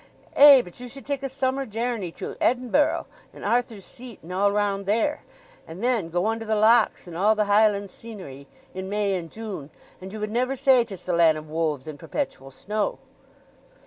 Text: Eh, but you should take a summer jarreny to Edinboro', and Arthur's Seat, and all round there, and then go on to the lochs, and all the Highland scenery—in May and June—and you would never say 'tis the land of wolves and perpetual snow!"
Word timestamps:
Eh, 0.35 0.63
but 0.63 0.79
you 0.79 0.87
should 0.87 1.05
take 1.05 1.21
a 1.21 1.29
summer 1.29 1.63
jarreny 1.63 2.11
to 2.11 2.33
Edinboro', 2.41 3.05
and 3.35 3.45
Arthur's 3.45 3.85
Seat, 3.85 4.17
and 4.23 4.33
all 4.33 4.51
round 4.51 4.87
there, 4.87 5.21
and 5.67 5.83
then 5.83 6.09
go 6.09 6.25
on 6.25 6.39
to 6.39 6.45
the 6.47 6.55
lochs, 6.55 7.05
and 7.05 7.15
all 7.15 7.35
the 7.35 7.45
Highland 7.45 7.91
scenery—in 7.91 8.89
May 8.89 9.13
and 9.13 9.31
June—and 9.31 10.11
you 10.11 10.19
would 10.19 10.31
never 10.31 10.55
say 10.55 10.83
'tis 10.83 11.03
the 11.03 11.13
land 11.13 11.37
of 11.37 11.51
wolves 11.51 11.87
and 11.87 11.99
perpetual 11.99 12.49
snow!" 12.49 12.97